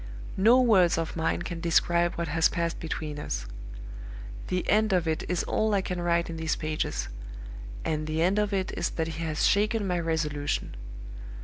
[0.37, 3.45] No words of mine can describe what has passed between us.
[4.47, 7.07] The end of it is all I can write in these pages;
[7.85, 10.73] and the end of it is that he has shaken my resolution.